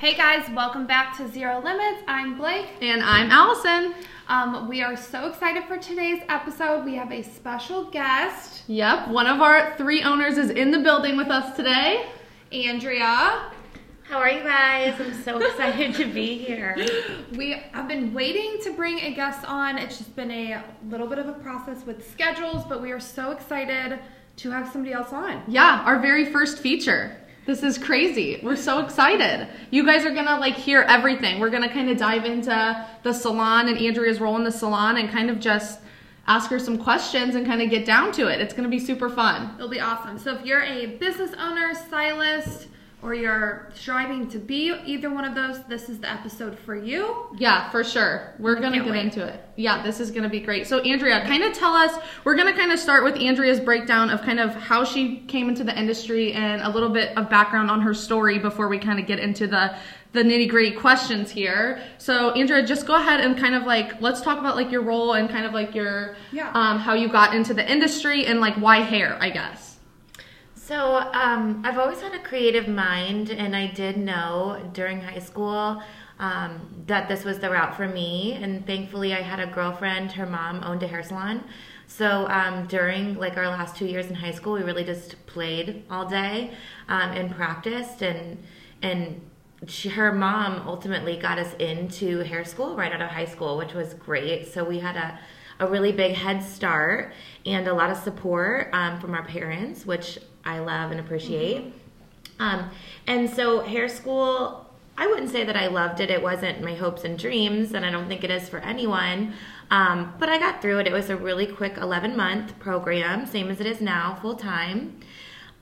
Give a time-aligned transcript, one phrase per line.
[0.00, 2.02] Hey guys, welcome back to Zero Limits.
[2.08, 2.68] I'm Blake.
[2.80, 3.92] And I'm Allison.
[4.28, 6.86] Um, we are so excited for today's episode.
[6.86, 11.18] We have a special guest, Yep, one of our three owners is in the building
[11.18, 12.06] with us today.
[12.50, 13.52] Andrea.
[14.04, 14.98] How are you guys?
[14.98, 16.78] I'm so excited to be here.
[17.36, 19.76] We have been waiting to bring a guest on.
[19.76, 23.32] It's just been a little bit of a process with schedules, but we are so
[23.32, 23.98] excited
[24.36, 25.42] to have somebody else on.
[25.46, 27.18] Yeah, our very first feature.
[27.50, 28.38] This is crazy.
[28.44, 29.48] We're so excited.
[29.72, 31.40] You guys are gonna like hear everything.
[31.40, 35.10] We're gonna kind of dive into the salon and Andrea's role in the salon and
[35.10, 35.80] kind of just
[36.28, 38.40] ask her some questions and kind of get down to it.
[38.40, 39.56] It's gonna be super fun.
[39.56, 40.16] It'll be awesome.
[40.16, 42.68] So if you're a business owner, stylist,
[43.02, 47.28] or you're striving to be either one of those, this is the episode for you.
[47.38, 48.34] Yeah, for sure.
[48.38, 49.04] We're gonna get wait.
[49.04, 49.42] into it.
[49.56, 50.66] Yeah, this is gonna be great.
[50.66, 51.98] So, Andrea, kind of tell us.
[52.24, 55.64] We're gonna kind of start with Andrea's breakdown of kind of how she came into
[55.64, 59.06] the industry and a little bit of background on her story before we kind of
[59.06, 59.74] get into the
[60.12, 61.80] the nitty gritty questions here.
[61.98, 65.14] So, Andrea, just go ahead and kind of like let's talk about like your role
[65.14, 66.50] and kind of like your Yeah.
[66.52, 69.69] um, how you got into the industry and like why hair, I guess.
[70.70, 75.82] So, um, I've always had a creative mind, and I did know during high school
[76.20, 78.38] um, that this was the route for me.
[78.40, 81.42] And thankfully, I had a girlfriend, her mom owned a hair salon.
[81.88, 85.82] So, um, during like our last two years in high school, we really just played
[85.90, 86.52] all day
[86.86, 88.02] um, and practiced.
[88.02, 88.38] And,
[88.80, 89.20] and
[89.66, 93.74] she, her mom ultimately got us into hair school right out of high school, which
[93.74, 94.46] was great.
[94.46, 95.18] So, we had a
[95.58, 97.12] a really big head start
[97.44, 101.72] and a lot of support um, from our parents, which I love and appreciate.
[102.38, 102.70] Um,
[103.06, 104.66] and so, hair school,
[104.96, 106.10] I wouldn't say that I loved it.
[106.10, 109.34] It wasn't my hopes and dreams, and I don't think it is for anyone.
[109.70, 110.86] Um, but I got through it.
[110.86, 115.00] It was a really quick 11 month program, same as it is now, full time.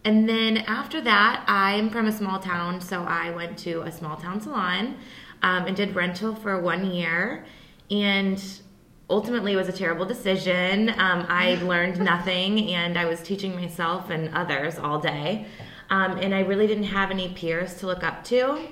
[0.04, 4.16] And then after that, I'm from a small town, so I went to a small
[4.16, 4.96] town salon
[5.42, 7.44] um, and did rental for one year.
[7.90, 8.42] And
[9.10, 10.90] ultimately, it was a terrible decision.
[10.90, 15.46] Um, I learned nothing, and I was teaching myself and others all day.
[15.90, 18.68] Um, and I really didn't have any peers to look up to.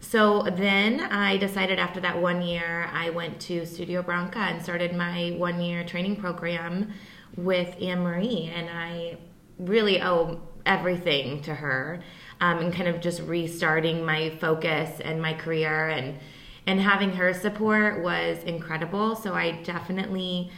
[0.00, 4.94] So then I decided after that one year, I went to Studio Bronca and started
[4.94, 6.92] my one year training program
[7.36, 8.52] with Anne Marie.
[8.54, 9.16] And I
[9.58, 12.02] really owe everything to her
[12.40, 16.18] um, and kind of just restarting my focus and my career and
[16.66, 19.16] and having her support was incredible.
[19.16, 20.50] So i definitely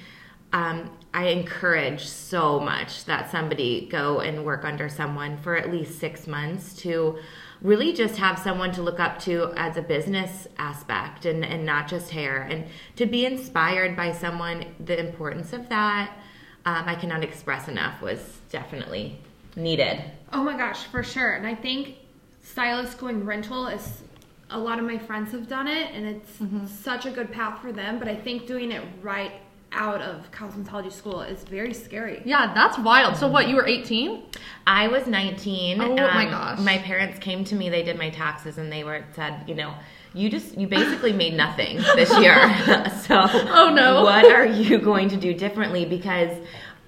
[0.52, 5.98] um, i encourage so much that somebody go and work under someone for at least
[5.98, 7.18] six months to
[7.60, 11.88] really just have someone to look up to as a business aspect and, and not
[11.88, 12.42] just hair.
[12.42, 12.66] And
[12.96, 16.16] to be inspired by someone the importance of that
[16.64, 19.18] um, i cannot express enough was definitely
[19.58, 20.02] needed.
[20.32, 21.32] Oh my gosh, for sure.
[21.32, 21.96] And I think
[22.42, 24.02] stylist going rental is
[24.50, 26.66] a lot of my friends have done it and it's mm-hmm.
[26.66, 29.32] such a good path for them, but I think doing it right
[29.72, 32.22] out of cosmetology school is very scary.
[32.24, 33.16] Yeah, that's wild.
[33.16, 34.22] So, what you were 18?
[34.66, 35.80] I was 19.
[35.80, 36.58] Oh my um, gosh.
[36.60, 37.68] My parents came to me.
[37.68, 39.74] They did my taxes, and they were said, you know,
[40.14, 42.34] you just you basically made nothing this year.
[43.06, 44.04] so, Oh, no.
[44.04, 45.84] what are you going to do differently?
[45.84, 46.30] Because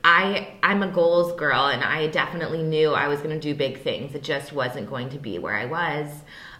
[0.02, 3.82] I I'm a goals girl, and I definitely knew I was going to do big
[3.82, 4.14] things.
[4.14, 6.08] It just wasn't going to be where I was.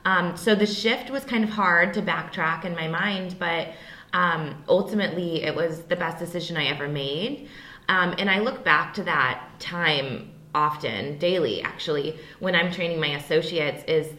[0.05, 3.69] Um, so the shift was kind of hard to backtrack in my mind, but
[4.13, 7.49] um, ultimately it was the best decision I ever made.
[7.89, 13.17] Um, and I look back to that time often, daily actually, when I'm training my
[13.17, 14.13] associates, is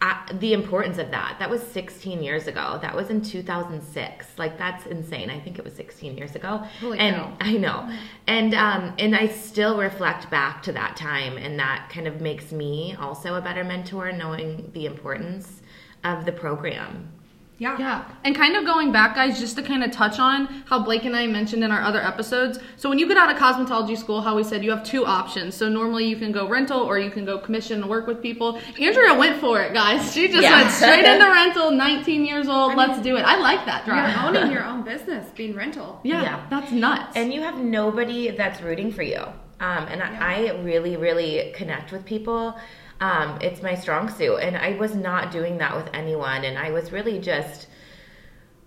[0.00, 1.36] uh, the importance of that.
[1.40, 2.78] That was 16 years ago.
[2.80, 4.26] That was in 2006.
[4.38, 5.28] Like that's insane.
[5.28, 6.58] I think it was 16 years ago.
[6.80, 7.36] Holy and cow.
[7.40, 7.92] I know.
[8.26, 12.52] And um, and I still reflect back to that time, and that kind of makes
[12.52, 15.62] me also a better mentor, knowing the importance
[16.04, 17.12] of the program.
[17.58, 17.76] Yeah.
[17.78, 18.04] Yeah.
[18.22, 21.16] And kind of going back, guys, just to kind of touch on how Blake and
[21.16, 22.60] I mentioned in our other episodes.
[22.76, 25.56] So, when you get out of cosmetology school, how we said you have two options.
[25.56, 28.60] So, normally you can go rental or you can go commission and work with people.
[28.80, 30.12] Andrea went for it, guys.
[30.12, 30.62] She just Yeah.
[30.62, 32.72] went straight into rental, 19 years old.
[32.72, 33.22] I Let's do it.
[33.22, 33.96] I like that You're
[34.40, 36.00] owning your own business, being rental.
[36.04, 36.46] yeah, Yeah.
[36.50, 37.16] that's nuts.
[37.16, 39.18] And you have nobody that's rooting for you.
[39.60, 40.18] Um, and Yeah.
[40.20, 42.56] I, I really, really connect with people.
[43.00, 44.38] Um, it's my strong suit.
[44.38, 46.44] And I was not doing that with anyone.
[46.44, 47.68] And I was really just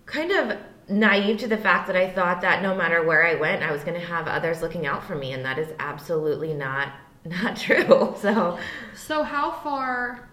[0.06, 0.58] kind of
[0.88, 3.84] naive to the fact that I thought that no matter where I went, I was
[3.84, 5.32] going to have others looking out for me.
[5.32, 6.92] And that is absolutely not
[7.24, 8.14] not true.
[8.18, 8.58] So
[8.94, 10.28] So how far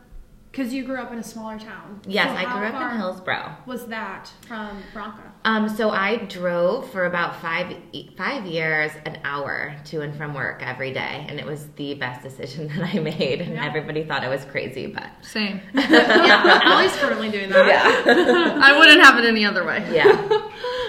[0.51, 2.01] Because you grew up in a smaller town.
[2.07, 3.56] Yes, So I grew up in Hillsboro.
[3.68, 5.22] Was that from Bronca?
[5.46, 7.75] Um, so I drove for about five
[8.18, 12.24] five years, an hour to and from work every day, and it was the best
[12.24, 13.42] decision that I made.
[13.42, 13.66] And Yeah.
[13.66, 15.62] everybody thought I was crazy, but Same.
[15.75, 17.68] yeah, Allie's currently doing that.
[17.68, 19.88] Yeah, I wouldn't have it any other way.
[19.94, 20.16] yeah.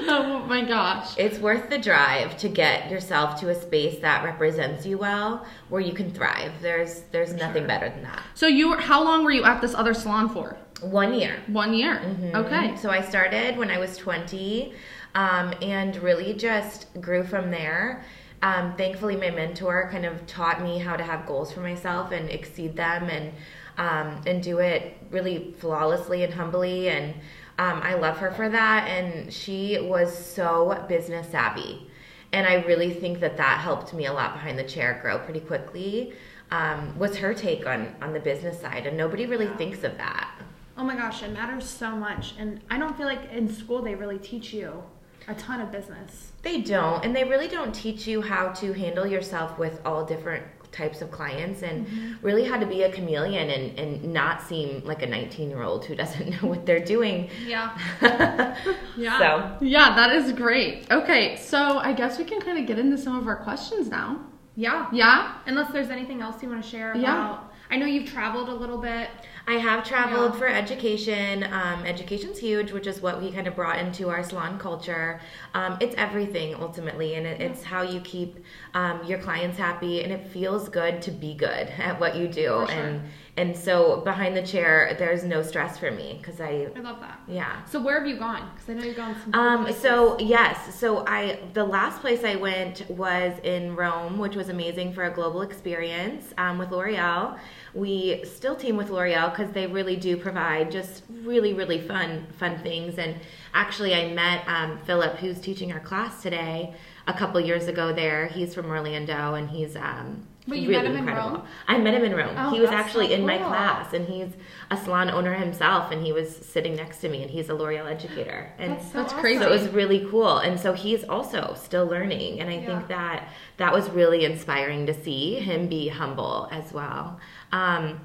[0.12, 1.16] Oh my gosh.
[1.16, 5.80] It's worth the drive to get yourself to a space that represents you well, where
[5.80, 6.52] you can thrive.
[6.60, 8.22] There's there's nothing better than that.
[8.34, 10.56] So you were, how long were you at this other salon for?
[10.80, 11.40] One year.
[11.46, 12.00] One year.
[12.34, 12.76] Okay.
[12.76, 14.72] So I started when I was 20
[15.14, 18.04] um, and really just grew from there.
[18.42, 22.30] Um, thankfully, my mentor kind of taught me how to have goals for myself and
[22.30, 23.32] exceed them and
[23.76, 26.88] um, and do it really flawlessly and humbly.
[26.88, 27.14] And
[27.60, 28.88] um, I love her for that.
[28.88, 31.86] And she was so business savvy.
[32.32, 35.40] And I really think that that helped me a lot behind the chair grow pretty
[35.40, 36.14] quickly.
[36.50, 40.30] Um, was her take on on the business side, and nobody really thinks of that.
[40.76, 42.34] Oh my gosh, it matters so much.
[42.38, 44.82] And I don't feel like in school they really teach you
[45.28, 46.32] a ton of business.
[46.42, 50.44] They don't, and they really don't teach you how to handle yourself with all different
[50.72, 52.26] types of clients and mm-hmm.
[52.26, 55.84] really how to be a chameleon and, and not seem like a 19 year old
[55.84, 57.30] who doesn't know what they're doing.
[57.46, 57.76] Yeah.
[58.96, 59.18] yeah.
[59.18, 60.90] So, Yeah, that is great.
[60.90, 64.20] Okay, so I guess we can kind of get into some of our questions now.
[64.56, 64.88] Yeah.
[64.92, 65.36] Yeah?
[65.46, 67.02] Unless there's anything else you want to share about.
[67.02, 67.38] Yeah.
[67.70, 69.08] I know you've traveled a little bit.
[69.50, 70.38] I have traveled Yeah.
[70.38, 71.42] for education.
[71.42, 75.20] Um, education's huge, which is what we kind of brought into our salon culture.
[75.54, 78.44] Um, it's everything ultimately, and it, it's how you keep
[78.74, 82.42] um, your clients happy, and it feels good to be good at what you do.
[82.42, 82.70] Sure.
[82.70, 83.02] And
[83.36, 87.20] and so behind the chair, there's no stress for me because I, I love that.
[87.28, 87.64] yeah.
[87.64, 88.50] So where have you gone?
[88.54, 89.34] Because I know you've gone some.
[89.34, 89.82] Um, places.
[89.82, 94.92] so yes, so I the last place I went was in Rome, which was amazing
[94.92, 97.38] for a global experience um, with L'Oreal.
[97.72, 102.58] We still team with L'Oreal because they really do provide just really really fun fun
[102.58, 102.98] things.
[102.98, 103.16] And
[103.54, 106.74] actually, I met um, Philip, who's teaching our class today,
[107.06, 107.92] a couple years ago.
[107.92, 111.36] There, he's from Orlando, and he's um, But you really met him in incredible.
[111.38, 111.46] Rome?
[111.68, 112.34] I met him in Rome.
[112.36, 114.28] Oh, he was actually so in my class, and he's
[114.70, 117.86] a salon owner himself, and he was sitting next to me, and he's a L'Oreal
[117.90, 118.50] educator.
[118.58, 119.20] And That's so That's awesome.
[119.20, 119.38] crazy.
[119.40, 120.38] so it was really cool.
[120.38, 122.40] And so he's also still learning.
[122.40, 122.66] And I Yeah.
[122.66, 123.28] think that
[123.58, 127.20] that was really inspiring to see him be humble as well.
[127.52, 128.00] Um,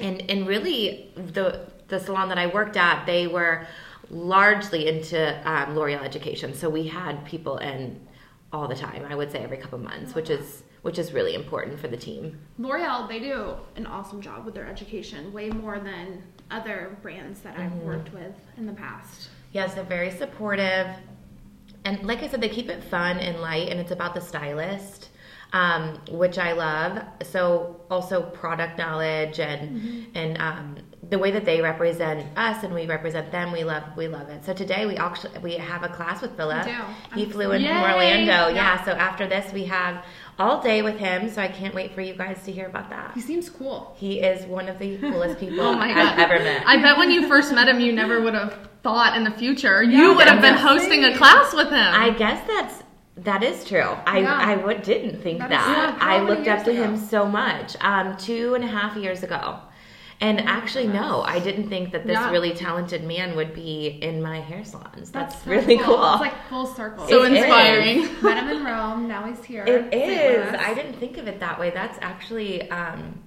[0.00, 3.66] and, and really, the, the salon that I worked at, they were
[4.10, 6.54] largely into um, L'Oreal education.
[6.54, 8.00] So we had people in
[8.52, 11.80] all the time, I would say every couple months, which is which is really important
[11.80, 12.38] for the team.
[12.58, 17.58] L'Oreal, they do an awesome job with their education, way more than other brands that
[17.58, 17.86] I've Mm-hmm.
[17.86, 19.30] worked with in the past.
[19.52, 20.88] Yes, they're very supportive.
[21.86, 25.08] And like I said, they keep it fun and light, and it's about the stylist,
[25.54, 27.02] um, which I love.
[27.22, 30.76] So also product knowledge and and um,
[31.10, 34.44] the way that they represent us and we represent them, we love we love it.
[34.44, 36.66] So today we actually we have a class with Philip.
[37.14, 38.32] He flew in from Orlando.
[38.48, 38.48] Yeah.
[38.48, 38.84] Yeah.
[38.84, 40.04] So after this, we have
[40.38, 41.28] all day with him.
[41.30, 43.12] So I can't wait for you guys to hear about that.
[43.14, 43.94] He seems cool.
[43.98, 46.64] He is one of the coolest people Oh my I've ever met.
[46.66, 49.82] I bet when you first met him, you never would have thought in the future
[49.82, 51.74] Yeah, you would have been hosting a class with him.
[51.94, 52.82] I guess that's
[53.16, 53.80] that is true.
[54.06, 54.34] I Yeah.
[54.40, 55.98] I would didn't think That that.
[56.00, 57.76] I looked up to him so much.
[57.80, 59.60] Um, two and a half years ago.
[60.20, 62.30] And actually, no, I didn't think that this Yeah.
[62.30, 65.10] really talented man would be in my hair salons.
[65.10, 66.12] That's, so really cool.
[66.12, 67.06] It's like full circle.
[67.08, 67.38] so It is.
[67.38, 68.08] inspiring.
[68.22, 69.08] Met him in Rome.
[69.08, 69.64] Now he's here.
[69.66, 69.94] it St.
[69.94, 70.46] is.
[70.52, 70.58] Louis.
[70.58, 71.70] I didn't think of it that way.
[71.70, 73.22] That's actually um,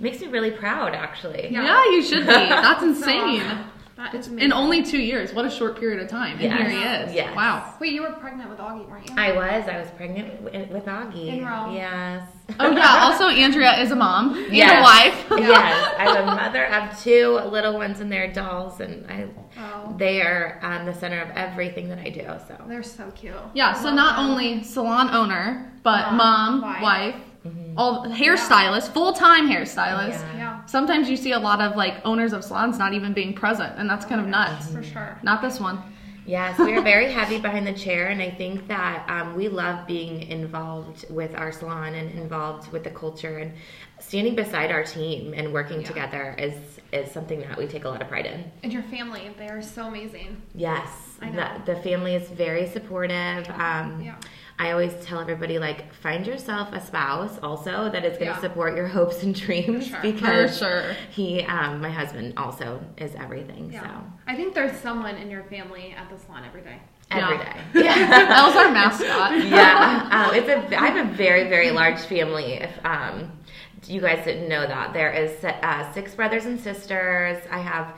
[0.00, 0.94] makes me really proud.
[0.94, 1.62] Actually, Yeah.
[1.64, 2.32] Yeah, you should be.
[2.32, 3.42] That's So insane.
[3.98, 4.12] Awesome.
[4.12, 5.32] That is In only two years.
[5.32, 6.32] What a short period of time.
[6.34, 6.60] And Yes.
[6.60, 7.14] here he is.
[7.14, 7.36] Yes.
[7.36, 7.74] Wow.
[7.80, 9.14] Wait, you were pregnant with Augie, weren't you?
[9.16, 9.68] I was.
[9.68, 11.28] I was pregnant wi- with Augie.
[11.38, 11.74] In Rome.
[11.74, 12.22] Yes.
[12.60, 12.96] Oh yeah.
[13.04, 15.26] Also, Andrea is a mom and a wife.
[15.32, 19.26] yes, I'm a mother of two little ones and they're dolls, and I
[19.60, 19.94] Oh.
[19.98, 22.22] they are um, the center of everything that I do.
[22.46, 23.34] So They're so cute.
[23.54, 23.72] Yeah.
[23.72, 24.30] So not them.
[24.30, 26.82] only salon owner, but Mom, mom, wife.
[26.82, 27.14] wife,
[27.76, 30.10] all hairstylist, full time hairstylist.
[30.10, 30.36] Yeah.
[30.36, 33.74] Yeah, Sometimes you see a lot of like owners of salons not even being present,
[33.78, 34.70] and that's kind of nuts.
[34.72, 35.18] for sure.
[35.22, 35.80] Not this one.
[36.26, 39.86] yes, we are very heavy behind the chair, and I think that um, we love
[39.86, 43.52] being involved with our salon and involved with the culture and
[44.00, 45.86] standing beside our team and working Yeah.
[45.88, 46.54] together is
[46.90, 48.50] is something that we take a lot of pride in.
[48.62, 50.40] And your family, they are so amazing.
[50.54, 50.88] Yes,
[51.20, 51.46] I know.
[51.66, 53.46] The, the family is very supportive.
[53.50, 54.14] Um, Yeah.
[54.58, 58.40] I always tell everybody like find yourself a spouse also that is going to Yeah.
[58.40, 59.98] support your hopes and dreams sure.
[60.00, 60.96] because For sure.
[61.10, 63.70] he, um, my husband, also is everything.
[63.70, 63.82] Yeah.
[63.82, 63.88] So
[64.26, 66.78] I think there's someone in your family at the salon every day.
[67.10, 67.52] every Yeah.
[67.74, 68.06] day.
[68.32, 69.44] That was our mascot.
[69.46, 70.80] yeah, um, it's a.
[70.80, 72.54] I have a very very large family.
[72.54, 73.30] If um,
[73.86, 77.38] you guys didn't know that there is uh, six brothers and sisters.
[77.50, 77.94] I have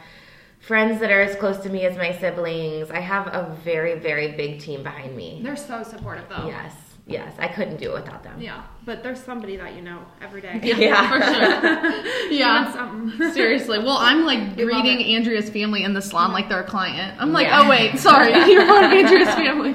[0.60, 2.90] friends that are as close to me as my siblings.
[2.90, 5.40] I have a very, very big team behind me.
[5.42, 6.46] They're so supportive though.
[6.46, 6.74] Yes,
[7.06, 8.40] yes, I couldn't do it without them.
[8.40, 10.60] Yeah, but there's somebody that you know every day.
[10.62, 11.08] Yeah.
[11.08, 12.30] For sure.
[12.30, 12.72] Yeah.
[12.72, 13.32] something.
[13.32, 13.78] Seriously.
[13.78, 15.02] Well, I'm like You greeting.
[15.16, 17.20] Andrea's family in the salon like they're a client.
[17.20, 17.62] I'm like, Yeah.
[17.64, 19.72] oh wait, sorry, you're part of Andrea's family.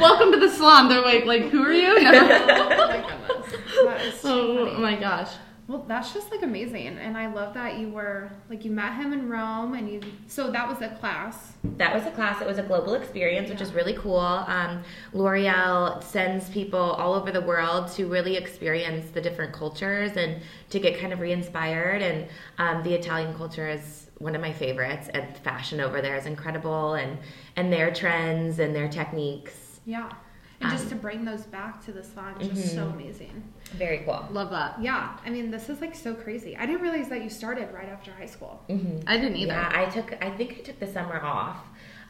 [0.00, 0.88] Welcome to the salon.
[0.88, 2.02] They're like, like, who are you?
[2.02, 2.10] No.
[2.12, 3.37] oh my goodness.
[3.84, 4.80] That is so oh funny.
[4.80, 5.30] my gosh.
[5.66, 9.12] Well, that's just like amazing, and I love that you were like you met him
[9.12, 10.00] in Rome, and you.
[10.26, 11.52] So that was a class.
[11.76, 12.40] That was a class.
[12.40, 14.16] It was a global experience, which is really cool.
[14.16, 14.82] Um,
[15.12, 20.80] L'Oreal sends people all over the world to really experience the different cultures and to
[20.80, 22.00] get kind of re-inspired.
[22.00, 26.24] And um, the Italian culture is one of my favorites, and fashion over there is
[26.24, 27.18] incredible, and
[27.56, 29.80] and their trends and their techniques.
[29.84, 30.12] Yeah,
[30.60, 32.94] and just Um, to bring those back to the salon is just so mhm.
[32.94, 33.42] amazing.
[33.76, 34.26] Very cool.
[34.30, 34.80] Love that.
[34.82, 36.56] Yeah, I mean this is like so crazy.
[36.56, 38.62] I didn't realize that you started right after high school.
[38.68, 39.52] hmm I didn't either.
[39.52, 40.12] Yeah, I took.
[40.22, 41.58] I think I took the summer off.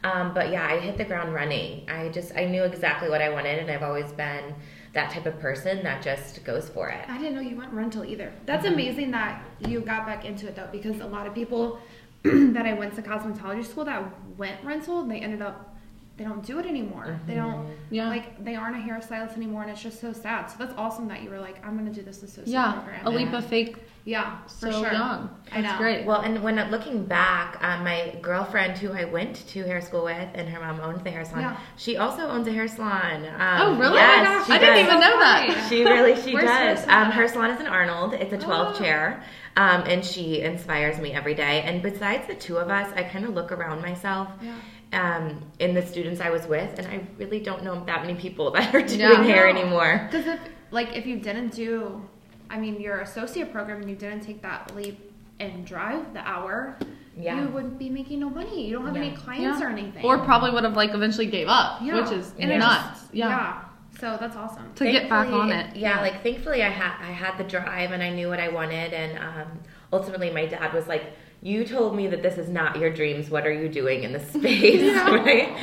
[0.03, 1.87] Um, but yeah, I hit the ground running.
[1.89, 4.55] I just I knew exactly what I wanted, and I've always been
[4.93, 7.07] that type of person that just goes for it.
[7.07, 8.31] I didn't know you went rental either.
[8.47, 8.73] That's Mm-hmm.
[8.73, 11.79] amazing that you got back into it though, because a lot of people
[12.23, 14.03] that I went to cosmetology school that
[14.37, 15.75] went rental, they ended up
[16.19, 17.17] they don't do it anymore.
[17.25, 18.09] They don't Yeah.
[18.09, 20.47] like they aren't a hairstylist anymore, and it's just so sad.
[20.47, 22.73] So that's awesome that you were like, I'm gonna do this associate Yeah.
[22.73, 23.07] program.
[23.07, 24.91] A leap of faith yeah, for so sure.
[24.91, 25.29] young.
[25.53, 25.77] I That's know.
[25.79, 26.05] great.
[26.05, 30.27] Well, and when looking back, um, my girlfriend who I went to hair school with,
[30.33, 31.41] and her mom owns the hair salon.
[31.43, 31.57] Yeah.
[31.77, 33.25] She also owns a hair salon.
[33.25, 33.95] Um, oh, really?
[33.95, 35.65] Yes, oh she I didn't even know that.
[35.69, 36.85] She really, she does.
[36.87, 38.13] Um, her salon is in Arnold.
[38.13, 38.79] It's a 12 Oh.
[38.79, 39.23] chair.
[39.57, 41.61] Um, and she inspires me every day.
[41.63, 44.53] And besides the two of us, I kind of look around myself Yeah.
[44.93, 48.51] Um, in the students I was with, and I really don't know that many people
[48.55, 49.23] that are doing Yeah.
[49.23, 49.59] hair No.
[49.59, 50.07] anymore.
[50.09, 50.39] Because if
[50.71, 52.01] like if you didn't do,
[52.49, 56.77] I mean, your associate program and you didn't take that leap and drive the hour,
[57.17, 57.41] Yeah.
[57.41, 58.67] you wouldn't be making no money.
[58.67, 59.67] You don't have any clients Yeah.
[59.67, 60.03] or anything.
[60.05, 62.01] Or probably would have like eventually gave up, Yeah.
[62.01, 63.01] which is And nuts.
[63.01, 63.61] just- yeah.
[63.99, 64.71] So that's awesome.
[64.75, 65.81] To get back on Thankfully- it.
[65.81, 68.93] Yeah, like thankfully I had I had the drive and I knew what I wanted
[68.93, 69.59] and um,
[69.91, 71.03] ultimately my dad was like,
[71.41, 73.29] "You told me that this is not your dreams.
[73.29, 75.09] What are you doing in this space?" Yeah.
[75.15, 75.57] right?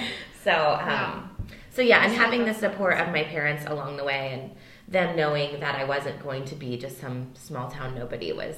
[0.45, 1.23] So um, Yeah.
[1.71, 4.51] so yeah, and having the support of my parents along the way and
[4.89, 8.57] them knowing that I wasn't going to be just some small town nobody was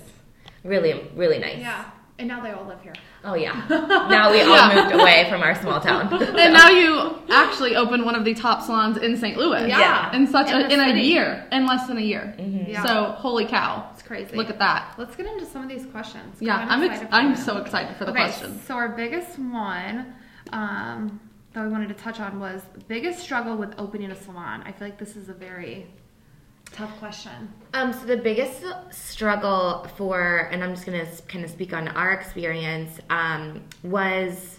[0.65, 1.59] really really nice.
[1.61, 1.85] Yeah.
[2.21, 2.95] And now they all live here.
[3.25, 3.65] Oh yeah.
[3.69, 4.75] Now we all Yeah.
[4.75, 6.13] moved away from our small town.
[6.45, 9.37] And now you actually opened one of the top salons in St.
[9.39, 9.69] Louis.
[9.69, 10.15] Yeah.
[10.17, 12.35] In such In a in a year, in less than a year.
[12.39, 12.83] Yeah.
[12.85, 13.89] So holy cow!
[14.09, 14.37] It's crazy.
[14.37, 14.95] Look at that.
[14.97, 16.37] Let's get into some of these questions.
[16.41, 17.43] Yeah, I'm I'm ex- I'm them.
[17.43, 18.63] so excited for the okay, questions.
[18.65, 20.15] So our biggest one
[20.53, 21.21] um,
[21.53, 24.63] that we wanted to touch on was biggest struggle with opening a salon.
[24.65, 25.89] I feel like this is a very
[26.73, 27.53] tough question.
[27.75, 32.13] Um, so the biggest struggle for, and I'm just gonna kind of speak on our
[32.13, 34.59] experience, um, was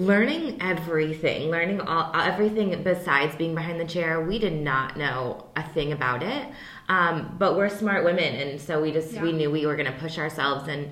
[0.00, 4.22] learning everything, learning all everything besides being behind the chair.
[4.22, 6.48] We did not know a thing about it,
[6.88, 10.18] um, but we're smart women, and so we just we knew we were gonna push
[10.18, 10.68] ourselves.
[10.68, 10.90] And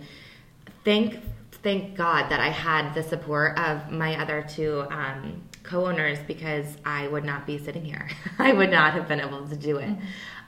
[0.84, 1.20] thank
[1.62, 7.08] thank God that I had the support of my other two um, co-owners because I
[7.08, 8.10] would not be sitting here.
[8.38, 9.90] I would not have been able to do it.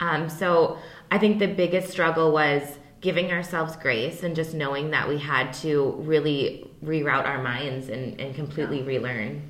[0.01, 0.79] Um, so
[1.11, 5.53] I think the biggest struggle was giving ourselves grace and just knowing that we had
[5.53, 9.43] to really reroute our minds and, and completely relearn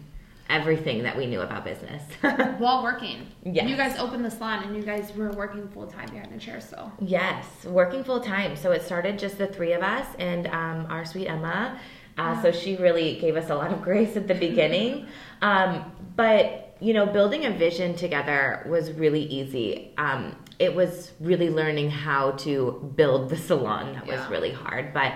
[0.49, 2.03] everything that we knew about business.
[2.59, 3.27] While working.
[3.45, 3.69] Yes.
[3.69, 6.61] You guys opened the salon and you guys were working full time behind the chair
[6.61, 6.93] still.
[7.01, 8.57] Yes, working full time.
[8.57, 11.79] So it started just the three of us and um, our sweet Emma.
[12.19, 15.07] Uh, so she really gave us a lot of grace at the beginning.
[15.41, 19.93] Um, but, you know, building a vision together was really easy.
[19.97, 24.29] Um, it was really learning how to build the salon that was Yeah.
[24.31, 24.93] really hard.
[24.93, 25.15] But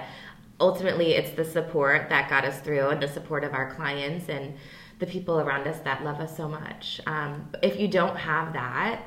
[0.61, 4.55] ultimately, it's the support that got us through and the support of our clients and
[5.01, 7.01] the people around us that love us so much.
[7.07, 9.03] Um, if you don't have that,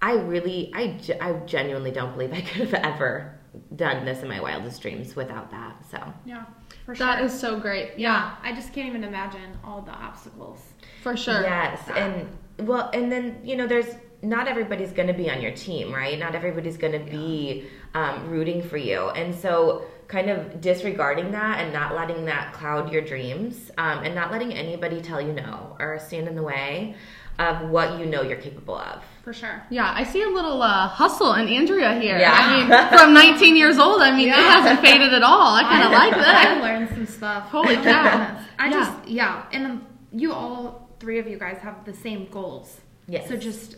[0.00, 3.38] I really, I, I genuinely don't believe I could have ever
[3.76, 5.76] done this in my wildest dreams without that.
[5.90, 6.44] So, Yeah.
[6.86, 7.06] For sure.
[7.06, 7.92] That is so great.
[7.98, 10.60] Yeah, I just can't even imagine all the obstacles.
[11.02, 11.42] for sure.
[11.42, 11.80] yes.
[11.86, 11.96] That.
[11.98, 15.92] And, well, and then, you know, there's not everybody's going to be on your team,
[15.92, 16.18] right?
[16.18, 19.08] Not everybody's going to be um, rooting for you.
[19.10, 24.14] And so, kind of disregarding that and not letting that cloud your dreams um, and
[24.14, 26.94] not letting anybody tell you no or stand in the way
[27.38, 29.02] of what you know you're capable of.
[29.24, 29.62] For sure.
[29.70, 32.18] Yeah, I see a little uh, hustle in Andrea here.
[32.18, 32.34] Yeah.
[32.36, 35.54] I mean, from 19 years old, I mean, it hasn't faded at all.
[35.54, 36.58] I kind of like that.
[36.58, 37.44] I learned some stuff.
[37.48, 37.82] Holy cow.
[37.82, 38.46] goodness.
[38.58, 38.70] I Yeah.
[38.72, 42.80] just yeah, and um, you all three of you guys have the same goals.
[43.08, 43.28] Yes.
[43.28, 43.76] So just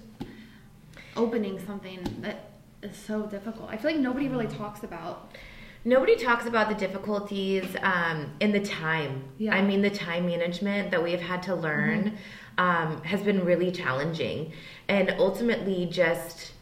[1.16, 2.50] opening something that
[2.83, 3.71] is so difficult.
[3.71, 5.33] I feel like nobody really talks about.
[5.85, 9.25] Nobody talks about the difficulties um, in the time.
[9.37, 9.54] Yeah.
[9.54, 12.16] I mean, the time management that we've had to learn
[12.56, 14.52] um, has been really challenging.
[14.88, 16.53] And ultimately, just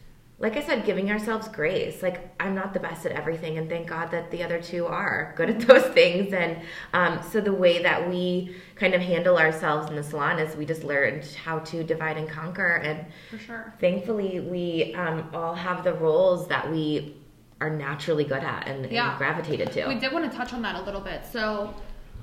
[0.42, 2.02] like I said, giving ourselves grace.
[2.02, 5.32] Like, I'm not the best at everything, and thank God that the other two are
[5.36, 6.34] good at those things.
[6.34, 6.58] And
[6.92, 10.66] um, so, the way that we kind of handle ourselves in the salon is we
[10.66, 12.74] just learned how to divide and conquer.
[12.74, 13.72] And For sure.
[13.80, 17.16] thankfully, we um, all have the roles that we
[17.60, 19.10] are naturally good at and, Yeah.
[19.10, 19.86] and gravitated to.
[19.86, 21.22] We did want to touch on that a little bit.
[21.24, 21.72] So,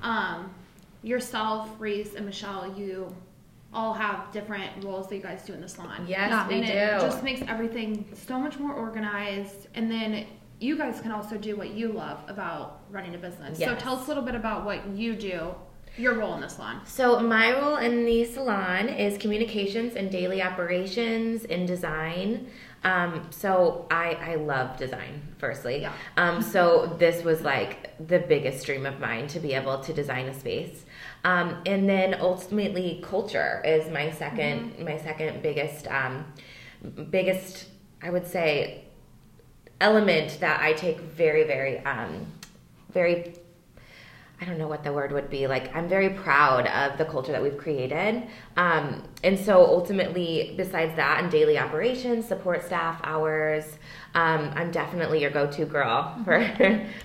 [0.02, 0.50] um,
[1.02, 3.14] yourself, Reese, and Michelle, you
[3.72, 6.04] all have different roles that you guys do in the salon.
[6.06, 6.48] Yes, Yeah.
[6.48, 6.72] we and do.
[6.72, 9.68] it just makes everything so much more organized.
[9.74, 10.26] And then
[10.58, 13.58] you guys can also do what you love about running a business.
[13.58, 15.54] So tell us a little bit about what you do,
[15.96, 16.80] your role in the salon.
[16.84, 22.48] So my role in the salon is communications and daily operations in design.
[22.82, 25.82] Um, so I, I love design, firstly.
[25.82, 25.92] Yeah.
[26.16, 30.26] Um, so this was like the biggest dream of mine to be able to design
[30.26, 30.84] a space.
[31.24, 36.24] Um, and then ultimately culture is my 2nd my second biggest um,
[37.10, 37.66] biggest
[38.02, 38.84] I would say
[39.80, 42.26] element that I take very very um,
[42.90, 43.34] very
[44.40, 45.46] I don't know what the word would be.
[45.46, 48.22] Like, I'm very proud of the culture that we've created.
[48.56, 53.76] Um, and so ultimately, besides that, and daily operations, support staff hours,
[54.14, 56.40] um, I'm definitely your go-to girl for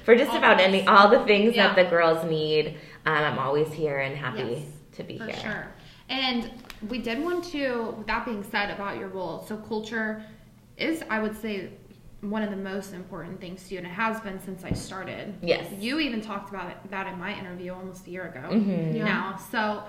[0.04, 1.74] for just about any all the things Yeah.
[1.74, 2.78] that the girls need.
[3.06, 5.36] Um, I'm always here and happy Yes, to be For here.
[5.36, 5.68] sure.
[6.10, 6.52] And
[6.90, 10.24] we did want to, with that being said about your role, so culture
[10.78, 11.70] is, I would say,
[12.22, 15.34] one of the most important things to you, and it has been since I started.
[15.42, 15.72] Yes.
[15.80, 18.96] You even talked about it, that in my interview almost a year ago Mhm.
[18.96, 19.04] Yeah.
[19.06, 19.38] now.
[19.52, 19.84] So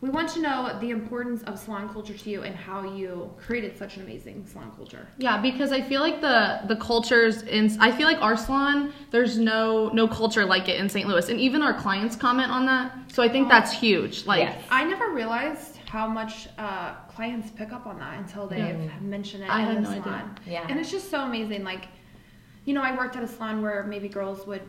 [0.00, 3.76] we want to know the importance of salon culture to you and how you created
[3.76, 5.08] such an amazing salon culture.
[5.18, 9.38] Yeah, because I feel like the the cultures in I feel like our salon there's
[9.38, 11.08] no no culture like it in St.
[11.08, 12.92] Louis, and even our clients comment on that.
[13.12, 14.24] So I think that's huge.
[14.24, 14.62] Like, Yes.
[14.70, 19.50] I never realized how much uh, clients pick up on that until they've mentioned it
[19.50, 20.02] I in had the no idea.
[20.04, 20.38] salon.
[20.46, 20.66] Yeah.
[20.68, 21.64] And it's just so amazing.
[21.64, 21.86] Like,
[22.66, 24.62] you know, I worked at a salon where maybe girls would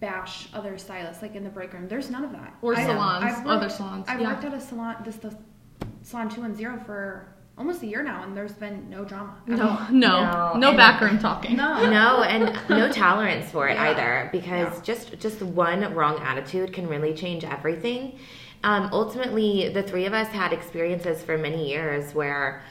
[0.00, 1.86] bash other stylists, like in the break room.
[1.88, 2.54] There's none of that.
[2.62, 4.32] Or I- salons, I've other worked- salons, I've yeah.
[4.32, 5.36] worked at a salon, this the
[6.02, 7.26] salon two one zero for
[7.58, 9.34] almost a year now, and there's been no drama.
[9.46, 11.56] no, no, No, no and- backroom talking.
[11.56, 13.90] no, no and no tolerance for it Yeah.
[13.90, 14.82] either because Yeah.
[14.82, 18.18] just just one wrong attitude can really change everything
[18.64, 22.62] um, ultimately the three of us had experiences for many years where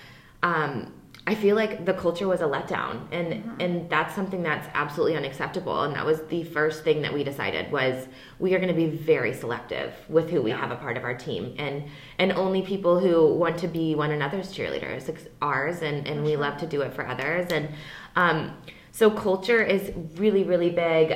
[0.44, 0.94] um,
[1.30, 3.28] i feel like the culture was a letdown and
[3.62, 7.72] and that's something that's absolutely unacceptable and that was the first thing that we decided
[7.72, 8.08] was
[8.40, 11.14] we are going to be very selective with who we have a part of our
[11.14, 11.84] team and
[12.18, 16.58] and only people who want to be one another's cheerleaders ours and and we love
[16.58, 17.70] to do it for others and
[18.16, 18.58] um,
[18.92, 21.16] so culture is really really big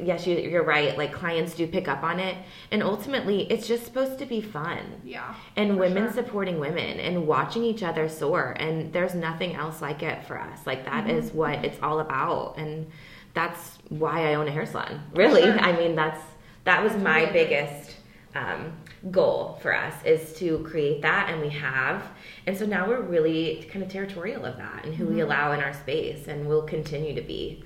[0.00, 0.96] yes you, you're right.
[0.98, 2.36] Like clients do pick up on it.
[2.70, 4.78] And ultimately it's just supposed to be fun.
[5.04, 5.34] Yeah.
[5.56, 6.12] and women sure.
[6.12, 8.56] supporting women and watching each other soar.
[8.58, 10.66] And there's nothing else like it for us.
[10.66, 11.38] Like that is Mm-hmm.
[11.38, 12.56] what it's all about.
[12.58, 12.86] And
[13.34, 15.00] that's why i own a hair salon.
[15.14, 15.42] Really.
[15.42, 15.58] sure.
[15.58, 16.20] i mean that's
[16.64, 17.96] that was That's my biggest
[18.34, 18.72] um,
[19.10, 21.28] goal for us is to create that.
[21.30, 22.02] And we have.
[22.46, 25.14] And so now we're really kind of territorial of that and who Mm-hmm.
[25.14, 27.64] we allow in our space and we'll continue to be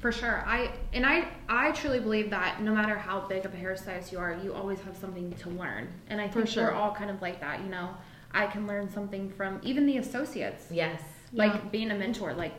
[0.00, 0.42] For sure.
[0.46, 4.18] I and I I truly believe that no matter how big of a hairstylist you
[4.18, 5.88] are, you always have something to learn.
[6.08, 6.64] And I think sure.
[6.64, 7.90] we're all kind of like that, you know.
[8.32, 10.64] I can learn something from even the associates.
[10.70, 11.60] yes Like Yeah.
[11.70, 12.54] being a mentor, like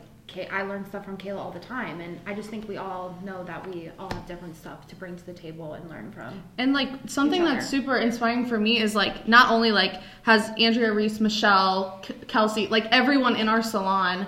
[0.50, 3.44] I learn stuff from Kayla all the time, and I just think we all know
[3.44, 6.42] that we all have different stuff to bring to the table and learn from.
[6.56, 10.92] And like something that's super inspiring for me is like not only like has Andrea
[10.92, 14.26] Reese, Michelle, K- Kelsey, like everyone in our salon,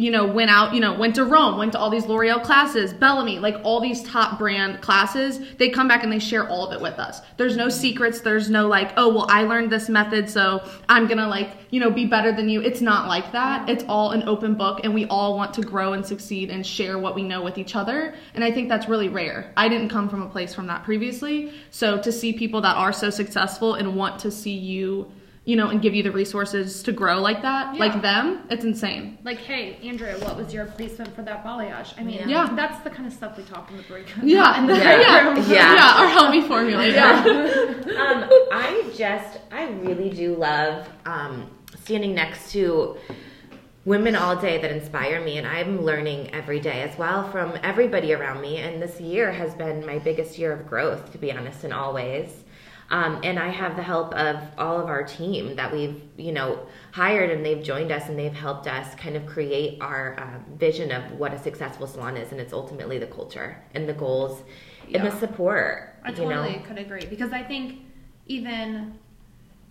[0.00, 2.94] you know, went out, you know, went to Rome, went to all these L'Oreal classes,
[2.94, 5.40] Bellami, like all these top brand classes.
[5.58, 7.20] They come back and they share all of it with us.
[7.36, 8.22] There's no secrets.
[8.22, 11.90] There's no like, oh well, I learned this method, so I'm gonna like, you know,
[11.90, 12.62] be better than you.
[12.62, 13.68] It's not like that.
[13.68, 16.98] It's all an open book, and we all want to grow and succeed and share
[16.98, 18.14] what we know with each other.
[18.34, 19.52] And I think that's really rare.
[19.56, 22.92] I didn't come from a place from that previously, so to see people that are
[22.92, 25.12] so successful and want to see you,
[25.44, 27.80] you know, and give you the resources to grow like that, Yeah.
[27.80, 29.16] like them, it's insane.
[29.24, 31.94] Like, hey, Andrea, what was your placement for that balayage?
[31.98, 32.52] I mean, Yeah.
[32.54, 34.06] that's the kind of stuff we talk in the break.
[34.22, 35.22] Yeah, in the Yeah.
[35.24, 35.50] break room.
[35.50, 35.74] Yeah.
[35.74, 36.92] yeah, or help me formulate.
[36.94, 37.24] Yeah.
[37.24, 41.46] um, I just, I really do love um,
[41.82, 42.98] standing next to
[43.86, 48.12] women all day that inspire me, and I'm learning every day as well from everybody
[48.12, 48.58] around me.
[48.58, 51.94] And this year has been my biggest year of growth, to be honest, in all
[51.94, 52.44] ways.
[52.90, 56.66] Um, and I have the help of all of our team that we've, you know,
[56.92, 60.90] hired and they've joined us and they've helped us kind of create our um, vision
[60.90, 62.32] of what a successful salon is.
[62.32, 64.42] And it's ultimately the culture and the goals
[64.92, 65.94] and the support.
[66.02, 66.62] I totally know?
[66.66, 67.80] could agree because I think
[68.26, 68.98] even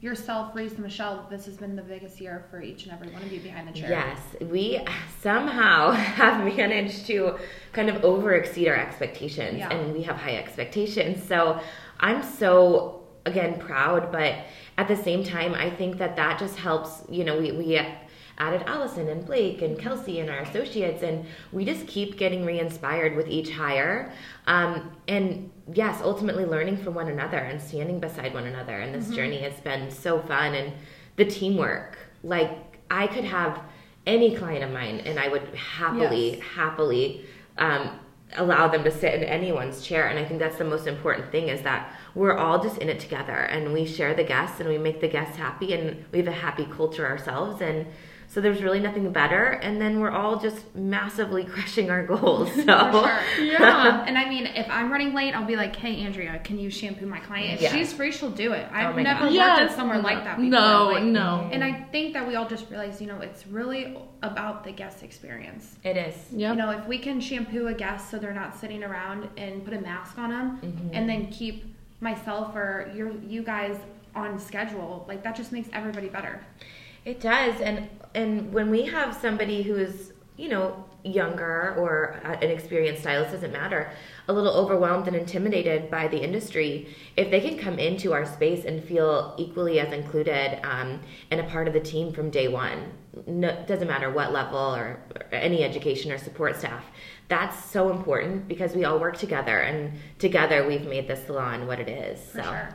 [0.02, 3.22] yourself, Reese and Michelle, this has been the biggest year for each and every one
[3.22, 3.90] of you behind the chair.
[3.90, 4.80] Yes, we
[5.22, 7.38] somehow have managed to
[7.74, 9.70] kind of over exceed our expectations, Yeah.
[9.70, 11.22] and we have high expectations.
[11.22, 11.60] So
[12.00, 14.36] I'm so again proud, but
[14.78, 17.04] at the same time, I think that that just helps.
[17.10, 17.82] You know, we we
[18.38, 23.16] added Allison and Blake and Kelsey and our associates, and we just keep getting re-inspired
[23.18, 24.14] with each hire.
[24.48, 28.80] Um, and yes, ultimately learning from one another and standing beside one another.
[28.80, 30.74] And this journey has been so fun, and
[31.18, 31.98] the teamwork.
[32.24, 32.52] Like
[32.90, 33.62] I could have
[34.08, 36.42] any client of mine, and I would happily, Yes.
[36.42, 37.26] happily
[37.58, 38.00] um,
[38.38, 40.08] allow them to sit in anyone's chair.
[40.08, 43.00] And I think that's the most important thing is that we're all just in it
[43.00, 46.28] together, and we share the guests, and we make the guests happy, and we have
[46.28, 47.86] a happy culture ourselves, and.
[48.32, 52.54] So there's really nothing better, and then we're all just massively crushing our goals.
[52.54, 53.20] So For sure.
[53.44, 54.04] Yeah.
[54.06, 57.08] And I mean, if I'm running late, I'll be like, "Hey, Andrea, can you shampoo
[57.08, 57.72] my client?" If Yeah.
[57.72, 58.68] she's free, she'll do it.
[58.72, 59.22] I've Oh never gosh.
[59.22, 59.72] worked Yes.
[59.72, 60.52] at somewhere like that before.
[60.52, 61.50] No, like- no.
[61.52, 65.02] And I think that we all just realize you know, it's really about the guest
[65.02, 65.78] experience.
[65.84, 66.14] it is.
[66.32, 66.52] Yep.
[66.52, 69.74] You know, if we can shampoo a guest so they're not sitting around and put
[69.74, 70.90] a mask on them, Mm-hmm.
[70.94, 71.66] and then keep
[72.02, 73.78] myself or your you guys
[74.16, 76.44] on schedule, like that just makes everybody better.
[77.06, 83.02] It does, and and when we have somebody who's you know younger or an experienced
[83.02, 83.92] stylist doesn't matter,
[84.28, 88.66] a little overwhelmed and intimidated by the industry, if they can come into our space
[88.66, 91.00] and feel equally as included um,
[91.32, 92.92] and a part of the team from day one,
[93.26, 96.86] no, doesn't matter what level or, or any education or support staff.
[97.28, 101.80] That's so important because we all work together, and together we've made this salon what
[101.80, 102.20] it is.
[102.32, 102.44] For so.
[102.44, 102.70] sure.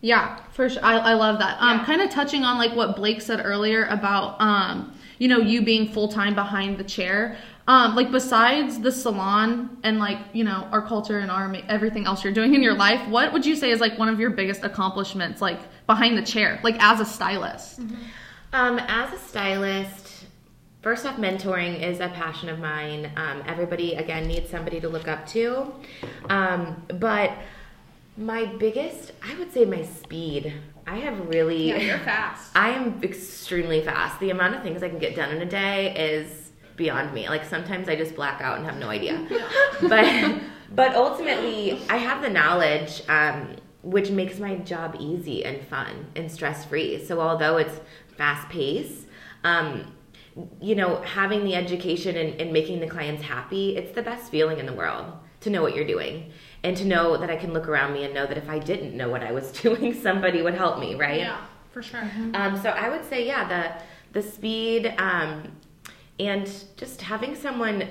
[0.00, 0.84] Yeah, for sure.
[0.84, 1.56] I, I love that.
[1.60, 1.84] Um, Yeah.
[1.84, 5.92] kind of touching on like what Blake said earlier about, um, you know, you being
[5.92, 7.36] full time behind the chair.
[7.68, 12.24] Um, like besides the salon and like you know our culture and our everything else
[12.24, 14.64] you're doing in your life, what would you say is like one of your biggest
[14.64, 17.80] accomplishments, like behind the chair, like as a stylist?
[18.54, 20.24] Um, as a stylist,
[20.80, 23.12] first off, mentoring is a passion of mine.
[23.16, 25.70] Um, everybody, again, needs somebody to look up to.
[26.30, 27.32] Um, but
[28.16, 30.54] my biggest, I would say, my speed.
[30.86, 31.68] I have really.
[31.68, 32.50] Yeah, you're fast.
[32.56, 34.18] I am extremely fast.
[34.20, 36.47] The amount of things I can get done in a day is
[36.78, 37.28] beyond me.
[37.28, 39.26] Like sometimes I just black out and have no idea.
[39.88, 40.40] but
[40.74, 46.30] but ultimately, I have the knowledge, um, which makes my job easy and fun and
[46.30, 47.04] stress free.
[47.04, 47.80] So although it's
[48.16, 49.06] fast paced,
[49.44, 49.94] um,
[50.60, 54.58] you know, having the education and, and making the clients happy, it's the best feeling
[54.58, 57.68] in the world to know what you're doing and to know that I can look
[57.68, 60.54] around me and know that if I didn't know what I was doing, somebody would
[60.54, 61.20] help me, right?
[61.20, 62.08] Yeah, for sure.
[62.34, 63.82] Um, so I would say, yeah, the
[64.20, 65.52] the speed um,
[66.18, 67.88] and just having someone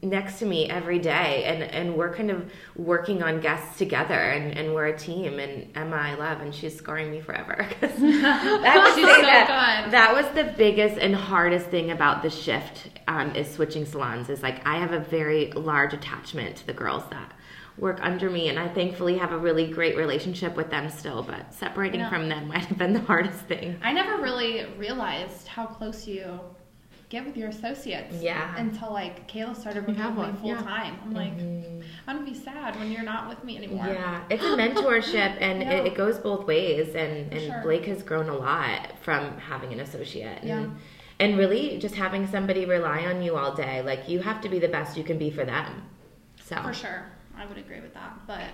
[0.00, 4.56] next to me every day, and and we're kind of working on guests together, and,
[4.56, 5.38] and we're a team.
[5.38, 7.66] And Emma, I love, and she's scoring me forever.
[7.82, 13.34] I would so that, that was the biggest and hardest thing about the shift um,
[13.34, 14.28] is switching salons.
[14.28, 17.32] Is like I have a very large attachment to the girls that
[17.76, 21.54] work under me and I thankfully have a really great relationship with them still but
[21.54, 22.10] separating Yeah.
[22.10, 26.40] from them might have been the hardest thing I never really realized how close you
[27.08, 28.16] get with your associates.
[28.20, 28.54] Yeah.
[28.56, 30.62] Until like Kayla started You working with me full yeah.
[30.62, 30.98] time.
[31.02, 31.80] I'm like, mm-hmm.
[32.06, 33.86] I'm gonna be sad when you're not with me anymore.
[33.86, 35.72] Yeah, it's a mentorship, and Yeah.
[35.72, 36.94] it, it goes both ways.
[36.94, 37.62] And, and sure.
[37.62, 40.38] Blake has grown a lot from having an associate.
[40.40, 40.66] And, Yeah.
[41.20, 43.82] and really just having somebody rely on you all day.
[43.82, 45.84] Like, you have to be the best you can be for them.
[46.44, 46.62] So.
[46.62, 47.06] For sure.
[47.36, 48.18] I would agree with that.
[48.26, 48.48] But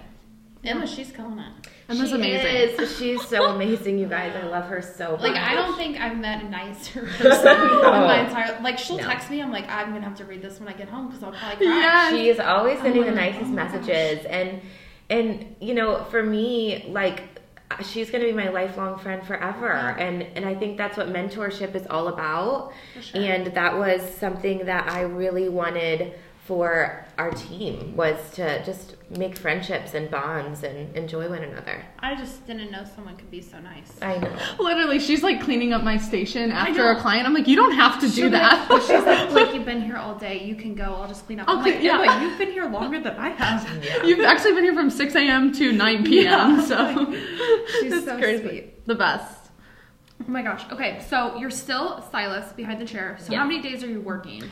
[0.65, 1.53] Emma, she's killing it.
[1.89, 2.85] Emma's she amazing.
[2.85, 2.97] Is.
[2.99, 4.35] She's so amazing, you guys.
[4.35, 5.21] I love her so much.
[5.21, 8.61] Like I don't think I've met a nicer person in my entire.
[8.63, 9.05] Like she'll No.
[9.05, 11.23] text me, I'm like, I'm gonna have to read this when I get home because
[11.23, 11.81] I'll probably cry.
[11.81, 12.11] Yeah.
[12.11, 14.61] she is always sending the Oh my- nicest oh messages and
[15.11, 17.23] and you know for me like
[17.83, 19.97] she's going to be my lifelong friend forever Yeah.
[20.05, 23.21] and and i think that's what mentorship is all about For sure.
[23.21, 29.35] and that was something that i really wanted for our team was to just make
[29.37, 33.59] friendships and bonds and enjoy one another I just didn't know someone could be so
[33.61, 33.93] nice.
[34.03, 37.27] i know Literally, she's like cleaning up my station after a client.
[37.27, 38.69] I'm like, you don't have to do She'll be that.
[38.71, 40.45] like- She's like, like, you've been here all day.
[40.45, 40.85] You can go.
[40.95, 41.49] I'll just clean up.
[41.49, 42.07] I'll I'm like, clean- yeah, yeah.
[42.19, 43.85] but you've been here longer than I have.
[43.85, 44.03] Yeah.
[44.05, 45.53] You've actually been here from 6 a.m.
[45.53, 46.25] to 9 p.m.
[46.25, 46.61] Yeah.
[46.63, 47.13] So
[47.81, 48.43] She's so crazy.
[48.47, 48.87] sweet.
[48.87, 49.51] The best.
[50.23, 50.63] Oh my gosh.
[50.71, 53.17] Okay, so you're still a stylist behind the chair.
[53.21, 53.39] So Yeah.
[53.41, 54.43] how many days are you working?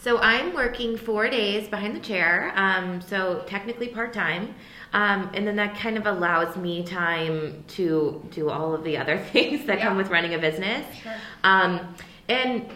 [0.00, 4.54] So I'm working four days behind the chair, um, so technically part time.
[4.92, 9.18] Um, and then that kind of allows me time to do all of the other
[9.32, 10.86] things that come with running a business.
[11.02, 11.14] Sure.
[11.42, 11.94] Um,
[12.28, 12.70] and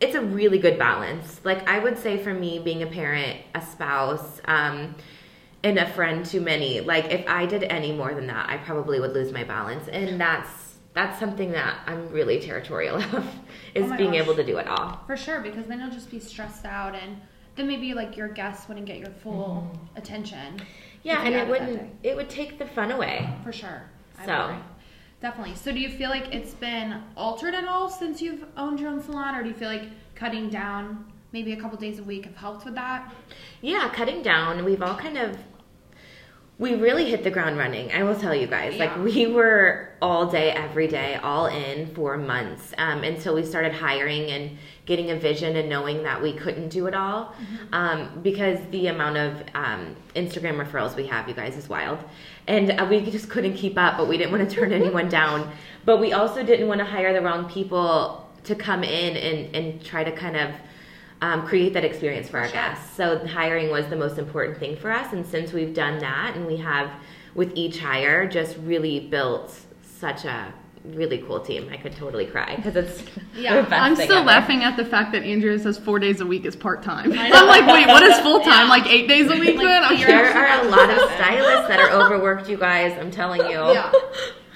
[0.00, 1.40] it's a really good balance.
[1.44, 4.94] Like I would say for me, being a parent, a spouse, um,
[5.62, 9.00] and a friend to many, like if I did any more than that, I probably
[9.00, 9.88] would lose my balance.
[9.88, 10.63] And that's
[10.94, 13.26] that's something that I'm really territorial of
[13.74, 14.22] is Oh being gosh.
[14.22, 15.00] able to do it all.
[15.06, 17.20] For sure, because then you'll just be stressed out, and
[17.56, 19.96] then maybe like your guests wouldn't get your full mm-hmm.
[19.96, 20.60] attention.
[21.02, 23.28] Yeah, and it wouldn't it would take the fun away.
[23.44, 23.82] For sure.
[24.18, 24.44] I So.
[24.44, 24.56] agree.
[25.20, 25.54] Definitely.
[25.54, 29.02] So, do you feel like it's been altered at all since you've owned your own
[29.02, 32.36] salon, or do you feel like cutting down maybe a couple days a week have
[32.36, 33.10] helped with that?
[33.62, 35.38] Yeah, cutting down, we've all kind of
[36.56, 37.90] we really hit the ground running.
[37.92, 38.74] I will tell you guys.
[38.74, 38.84] Yeah.
[38.84, 43.72] Like we were all day, every day, all in for months um, until we started
[43.72, 47.34] hiring and getting a vision and knowing that we couldn't do it all
[47.72, 51.98] um, because the amount of um, Instagram referrals we have, you guys, is wild,
[52.46, 53.96] and uh, we just couldn't keep up.
[53.96, 55.50] But we didn't want to turn anyone down.
[55.84, 59.84] But we also didn't want to hire the wrong people to come in and and
[59.84, 60.54] try to kind of
[61.24, 62.94] um, create that experience for our guests.
[62.96, 66.46] So hiring was the most important thing for us, and since we've done that, and
[66.46, 66.90] we have
[67.34, 70.52] with each hire just really built such a
[70.84, 71.70] really cool team.
[71.72, 73.02] I could totally cry because it's
[73.34, 73.56] Yeah.
[73.56, 74.26] the best I'm thing still ever.
[74.26, 77.10] laughing at the fact that Andrea says four days a week is part time.
[77.18, 78.64] I'm like, wait, what is full time?
[78.66, 78.68] Yeah.
[78.68, 79.56] Like eight days a week?
[79.56, 79.82] Like, then?
[79.82, 82.92] I'm you're There are a lot of stylists that are overworked, you guys.
[83.00, 83.58] I'm telling you.
[83.72, 83.90] Yeah.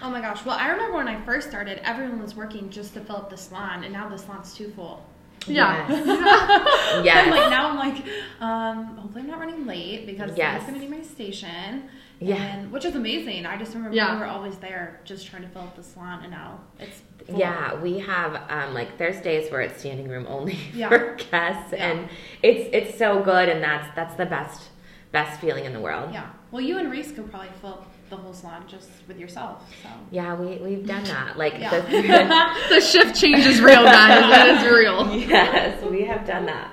[0.02, 0.44] Oh my gosh.
[0.44, 3.37] Well, I remember when I first started, everyone was working just to fill up the
[3.38, 5.04] salon, and now the salon's too full.
[5.46, 5.87] Yeah.
[5.88, 7.05] Yes.
[7.05, 7.24] Yes.
[7.27, 8.05] I'm like now I'm like,
[8.40, 10.61] um, hopefully I'm not running late because Yes.
[10.61, 11.85] that's gonna be my station.
[12.20, 12.35] Yeah.
[12.37, 13.46] And, which is amazing.
[13.46, 14.14] I just remember Yeah.
[14.14, 17.38] we were always there just trying to fill up the salon, and now it's full.
[17.38, 20.88] Yeah, we have um, like there's days where it's standing room only Yeah.
[20.88, 21.90] for guests, Yeah.
[21.90, 22.09] and
[22.42, 24.70] it's it's so good, and that's that's the best
[25.12, 26.11] best feeling in the world.
[26.12, 26.27] Yeah.
[26.51, 29.64] Well, you and Reese could probably fill up the whole salon just with yourself.
[29.83, 29.88] So.
[30.11, 31.37] Yeah, we we've done that.
[31.38, 31.81] Like Yeah.
[31.81, 34.49] the, The shift change is real, guys.
[34.49, 35.14] It is real.
[35.29, 36.73] yes, we have done that.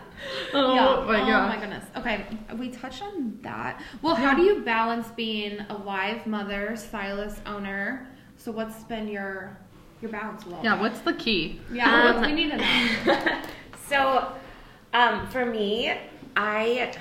[0.54, 1.06] Oh yeah.
[1.06, 1.86] my oh my goodness.
[1.98, 2.26] Okay,
[2.58, 3.82] we touched on that.
[4.02, 8.08] Well, how do you balance being a wife, mother, stylist, owner?
[8.38, 9.58] So, what's been your
[10.02, 10.46] your balance?
[10.46, 10.60] Will?
[10.64, 11.60] Yeah, what's the key?
[11.72, 12.10] Yeah.
[12.10, 13.42] Um, what we need to know.
[13.88, 14.32] so,
[14.94, 15.94] um, for me,
[16.36, 16.94] I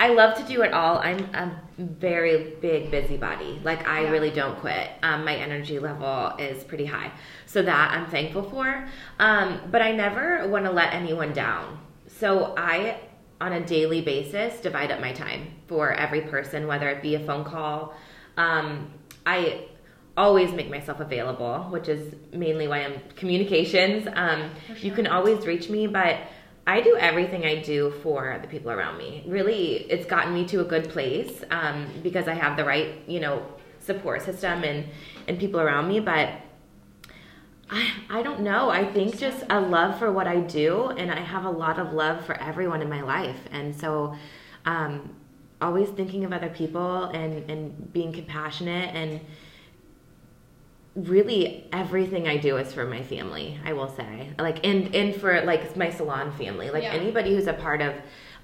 [0.00, 0.96] I love to do it all.
[0.98, 3.60] I'm a very big busybody.
[3.62, 4.10] Like I Yeah.
[4.10, 4.88] really don't quit.
[5.02, 7.12] Um, my energy level is pretty high,
[7.44, 8.88] so that I'm thankful for.
[9.18, 11.78] Um, but I never want to let anyone down.
[12.08, 12.96] So I,
[13.42, 17.20] on a daily basis, divide up my time for every person, whether it be a
[17.20, 17.94] phone call.
[18.38, 18.90] Um,
[19.26, 19.66] I
[20.16, 24.08] always make myself available, which is mainly why I'm communications.
[24.14, 26.16] Um, You can always reach me, but
[26.66, 29.24] I do everything I do for the people around me.
[29.26, 33.20] Really, it's gotten me to a good place um, because I have the right, you
[33.20, 33.46] know,
[33.80, 34.86] support system and
[35.26, 36.00] and people around me.
[36.00, 36.34] But
[37.70, 38.70] I I don't know.
[38.70, 41.92] I think just a love for what I do, and I have a lot of
[41.92, 44.16] love for everyone in my life, and so.
[44.66, 45.16] Um,
[45.62, 49.20] always thinking of other people and and being compassionate and
[50.94, 54.30] really everything I do is for my family, I will say.
[54.38, 56.70] Like and and for like my salon family.
[56.70, 56.92] Like Yeah.
[56.92, 57.94] anybody who's a part of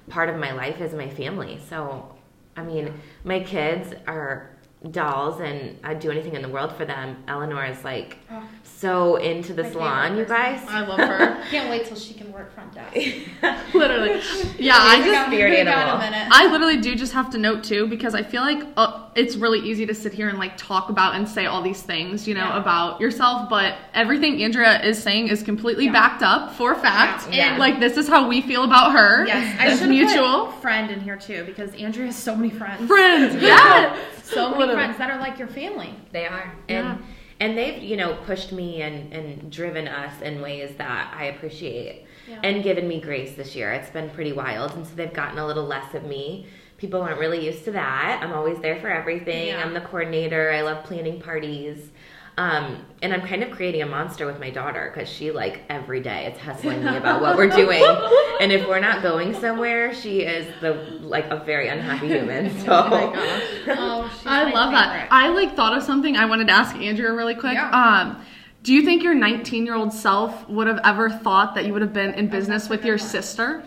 [0.09, 1.59] part of my life is my family.
[1.69, 2.15] So
[2.57, 4.56] I mean, my kids are
[4.93, 7.23] dolls and I'd do anything in the world for them.
[7.29, 8.43] Eleanor is like Oh.
[8.63, 10.61] so into the My salon, you guys.
[10.69, 11.43] I love her.
[11.51, 12.95] Can't wait till she can work front desk.
[13.75, 14.21] literally.
[14.59, 15.97] Yeah, I just spirit Bring it down animal.
[16.07, 16.29] a minute.
[16.31, 19.61] I literally do just have to note too because I feel like uh, it's really
[19.61, 22.41] easy to sit here and like talk about and say all these things, you know,
[22.49, 22.61] Yeah.
[22.61, 25.93] about yourself, but everything Andrea is saying is completely Yeah.
[25.93, 27.29] backed up for fact.
[27.33, 27.51] Yeah.
[27.51, 29.27] And like this is how we feel about her.
[29.27, 30.47] Yes, I it's should mutual.
[30.47, 32.87] put friend in here too because Andrea has so many friends.
[32.87, 33.97] Friends, yeah.
[34.27, 34.75] So many Literally.
[34.83, 35.95] friends that are like your family.
[36.13, 36.53] They are.
[36.69, 36.93] Yeah.
[36.95, 37.05] And
[37.39, 42.07] and they've, you know, pushed me and, and driven us in ways that I appreciate
[42.27, 42.41] Yeah.
[42.43, 43.73] and given me grace this year.
[43.73, 44.73] It's been pretty wild.
[44.73, 46.47] And so they've gotten a little less of me.
[46.79, 48.21] People aren't really used to that.
[48.23, 49.49] I'm always there for everything.
[49.49, 49.63] Yeah.
[49.63, 50.51] I'm the coordinator.
[50.51, 51.91] I love planning parties.
[52.39, 56.01] Um, and I'm kind of creating a monster with my daughter because she like every
[56.01, 57.83] day it's hustling me about what we're doing.
[58.39, 62.55] And if we're not going somewhere, she is the like a very unhappy human.
[62.65, 63.43] So Oh my gosh.
[63.79, 65.09] Oh, she's I my love that.
[65.11, 67.55] I like thought of something I wanted to ask Andrea really quick.
[67.55, 67.71] Yeah.
[67.71, 68.23] Um,
[68.63, 71.81] do you think your 19 year old self would have ever thought that you would
[71.81, 73.63] have been in business with your sister?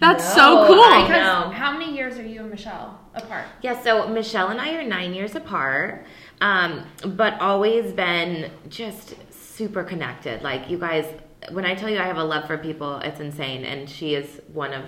[0.00, 0.80] That's so cool.
[0.82, 1.06] I know.
[1.48, 3.46] Because how many years are you and Michelle apart?
[3.62, 6.04] Yeah, so Michelle and I are nine years apart,
[6.40, 10.42] um, but always been just super connected.
[10.42, 11.06] Like you guys,
[11.50, 14.40] when I tell you I have a love for people, it's insane, and she is
[14.52, 14.84] one of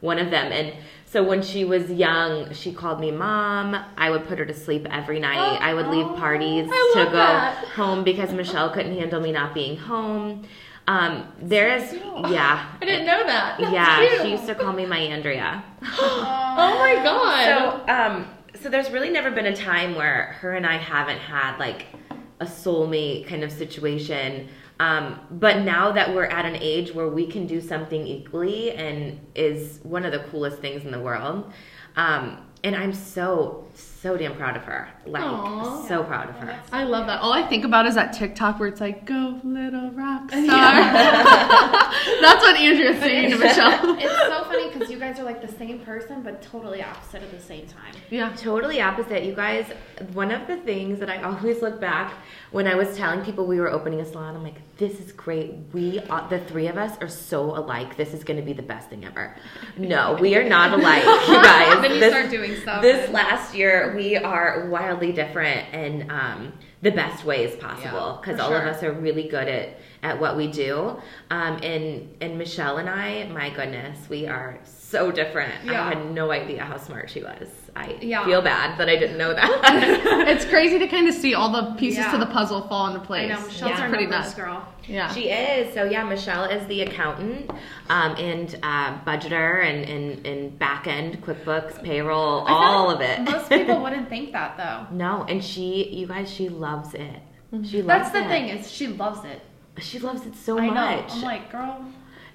[0.00, 0.52] one of them.
[0.52, 0.74] And
[1.06, 3.74] so when she was young, she called me mom.
[3.96, 5.58] I would put her to sleep every night.
[5.60, 7.64] I would leave parties to go that.
[7.68, 10.44] home because Michelle couldn't handle me not being home.
[10.88, 13.58] Um, there is, yeah, I didn't know that.
[13.58, 14.08] That's yeah.
[14.08, 14.22] cute.
[14.22, 15.64] She used to call me my Andrea.
[16.58, 17.44] Oh my god.
[17.86, 18.26] So, um,
[18.62, 21.86] so there's really never been a time where her and I haven't had like
[22.40, 24.48] a soulmate kind of situation.
[24.78, 29.20] Um, but now that we're at an age where we can do something equally and
[29.34, 31.50] is one of the coolest things in the world.
[31.96, 34.88] Um, and I'm so, so damn proud of her.
[35.06, 35.86] Like, Aw.
[35.86, 36.58] so proud of her.
[36.72, 37.20] I love that.
[37.20, 40.46] All I think about is that TikTok where it's like, "Go little rock star."
[42.20, 43.96] That's what Andrea's saying to Michelle.
[44.06, 47.30] It's so funny because you guys are like the same person, but totally opposite at
[47.30, 47.94] the same time.
[48.10, 48.32] Yeah.
[48.36, 49.24] Totally opposite.
[49.24, 49.66] You guys,
[50.12, 52.12] one of the things that I always look back
[52.52, 55.54] when I was telling people we were opening a salon, I'm like, this is great.
[55.72, 57.96] We, uh, the three of us, are so alike.
[57.96, 59.34] This is going to be the best thing ever.
[59.76, 61.80] No, we are not alike, you guys.
[61.82, 62.82] Then you This- start doing stuff.
[62.82, 68.44] This last year, we are wildly different in um, the best ways possible because for
[68.44, 70.96] all of us are really good at, at what we do.
[71.30, 74.58] Um, and and Michelle and I, my goodness, we are
[74.90, 75.52] so different.
[75.64, 75.84] Yeah.
[75.84, 77.48] I had no idea how smart she was.
[77.74, 78.24] I Yeah.
[78.24, 80.28] feel bad that I didn't know that.
[80.28, 82.12] It's crazy to kind of see all the pieces Yeah.
[82.12, 83.30] to the puzzle fall into place.
[83.30, 83.82] I know Michelle's Yeah.
[83.82, 84.34] our pretty nuts.
[84.34, 84.66] girl.
[84.88, 85.12] Yeah.
[85.12, 85.74] she is.
[85.74, 87.50] So yeah, Michelle is the accountant
[87.90, 93.20] um, and uh, budgeter and, and, and back end QuickBooks, payroll, all like of it.
[93.30, 94.86] Most people wouldn't think that though.
[94.96, 97.20] no, and she, you guys, she loves it.
[97.64, 98.28] She loves That's the it.
[98.28, 99.40] thing is she loves it.
[99.80, 100.74] She loves it so I know.
[100.74, 101.12] much.
[101.12, 101.84] I'm like, girl.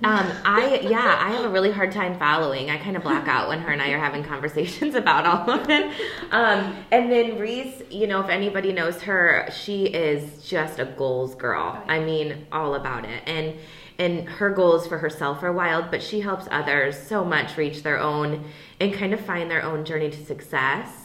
[0.04, 2.70] Um, I yeah, I have a really hard time following.
[2.70, 5.70] I kind of black out when her and I are having conversations about all of
[5.70, 5.92] it.
[6.32, 11.36] Um, and then Reese, you know, if anybody knows her, she is just a goals
[11.36, 11.84] girl.
[11.88, 13.24] I mean, all about it.
[13.28, 13.56] And
[14.00, 18.00] and her goals for herself are wild, but she helps others so much reach their
[18.00, 18.46] own
[18.80, 21.01] and kind of find their own journey to success.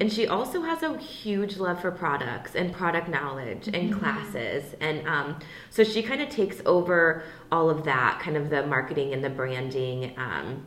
[0.00, 4.74] And she also has a huge love for products and product knowledge and classes.
[4.80, 5.38] And um,
[5.70, 7.22] so she kind of takes over
[7.52, 10.64] all of that, kind of the marketing and the branding um,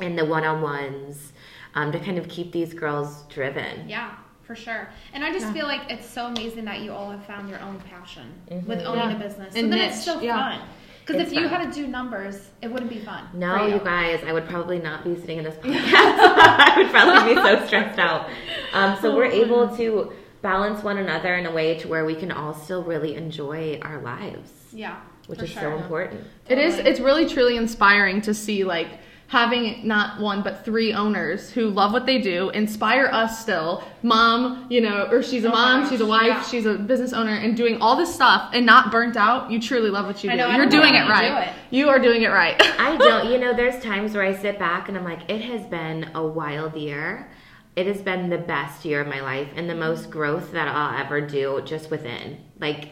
[0.00, 1.32] and the one on ones
[1.74, 3.88] um, to kind of keep these girls driven.
[3.88, 4.88] Yeah, for sure.
[5.12, 7.78] And I just feel like it's so amazing that you all have found your own
[7.80, 8.66] passion Mm-hmm.
[8.68, 9.16] with owning Yeah.
[9.16, 9.54] a business.
[9.54, 10.58] So And then niche, it's so yeah.
[10.58, 10.68] fun.
[11.08, 13.24] Because It's if you had to do numbers, it wouldn't be fun.
[13.32, 15.64] No, for you guys, I would probably not be sitting in this podcast.
[15.94, 18.28] I would probably be so stressed out.
[18.74, 22.30] Um, so we're able to balance one another in a way to where we can
[22.30, 25.62] all still really enjoy our lives, Yeah, which is sure.
[25.62, 26.24] so important.
[26.46, 26.74] It is.
[26.74, 26.90] Totally.
[26.90, 31.92] It's really truly inspiring to see like having not one but three owners who love
[31.92, 33.84] what they do, inspire us still.
[34.02, 36.42] Mom, you know, or she's a Oh mom, she's a wife, yeah.
[36.44, 39.50] she's a business owner, and doing all this stuff and not burnt out.
[39.50, 40.38] You truly love what you I do.
[40.38, 41.44] know, You're doing it right.
[41.44, 41.56] do it.
[41.70, 42.56] You are doing it right.
[42.80, 45.64] I don't, you know, there's times where I sit back and I'm like, it has
[45.66, 47.30] been a wild year.
[47.76, 50.98] It has been the best year of my life and the most growth that I'll
[51.04, 52.38] ever do just within.
[52.58, 52.90] Like,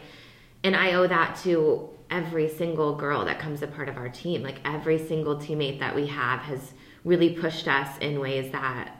[0.63, 4.41] and I owe that to every single girl that comes a part of our team.
[4.43, 8.91] Like, every single teammate that we have has really pushed us in ways that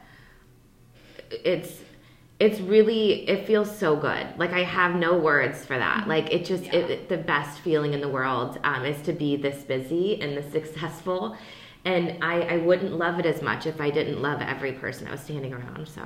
[1.32, 1.82] it's
[2.40, 4.28] it's really it feels so good.
[4.38, 6.08] Like i have no words for that.
[6.08, 9.36] Like it just it, it- the best feeling in the world um, is to be
[9.36, 11.36] this busy and this successful.
[11.86, 15.12] And I, I wouldn't love it as much if i didn't love every person i
[15.12, 16.02] was standing around so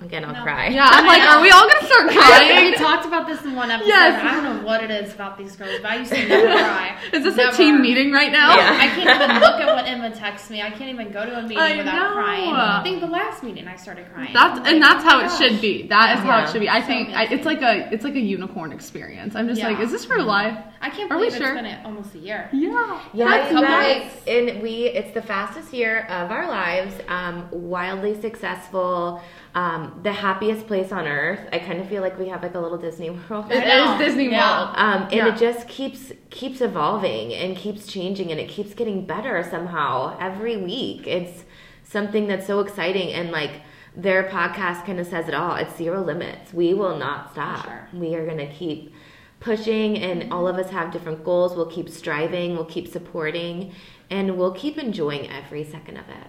[0.00, 0.42] again i'll No.
[0.42, 2.48] cry yeah, I'm like, are we all gonna start crying?
[2.48, 2.74] we crying?
[2.74, 3.88] talked about this in one episode.
[3.88, 4.22] Yes.
[4.24, 6.98] I don't know what it is about these girls, but I used to never cry.
[7.12, 7.50] Is this Never.
[7.50, 8.56] a team meeting right now?
[8.56, 8.76] Yeah.
[8.80, 10.60] I can't even look at what Emma texts me.
[10.62, 12.12] I can't even go to a meeting I without know.
[12.14, 12.50] crying.
[12.50, 14.32] I think the last meeting I started crying.
[14.32, 15.86] That's I'm and that's how it should be.
[15.88, 16.68] That is how it should be.
[16.68, 19.36] I So think I, it's like a it's like a unicorn experience.
[19.36, 19.68] I'm just Yeah.
[19.68, 20.58] like, is this real life?
[20.80, 21.54] I can't Are we believe sure?
[21.54, 22.48] it's been almost a year.
[22.52, 23.00] Yeah.
[23.14, 24.26] Yeah, That's you guys, nice.
[24.26, 26.94] and we it's the fastest year of our lives.
[27.08, 29.22] Um, wildly successful,
[29.54, 31.40] um, the happiest place on earth.
[31.52, 33.50] I kind of feel like we have like a little Disney World.
[33.52, 34.64] It is Disney Yeah.
[34.64, 34.74] World.
[34.76, 35.34] Um, and Yeah.
[35.34, 40.56] it just keeps keeps evolving and keeps changing and it keeps getting better somehow every
[40.56, 41.06] week.
[41.06, 41.44] It's
[41.84, 43.52] something that's so exciting and like
[43.96, 45.54] their podcast kind of says it all.
[45.54, 46.52] It's zero limits.
[46.52, 47.64] We will not stop.
[47.64, 47.88] sure.
[47.94, 48.92] We are gonna keep
[49.38, 51.54] pushing and all of us have different goals.
[51.54, 53.72] We'll keep striving, we'll keep supporting,
[54.10, 56.26] and we'll keep enjoying every second of it.